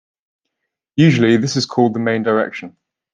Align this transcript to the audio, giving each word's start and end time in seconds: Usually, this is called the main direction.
Usually, 0.95 1.37
this 1.37 1.55
is 1.55 1.67
called 1.67 1.93
the 1.93 1.99
main 1.99 2.23
direction. 2.23 2.75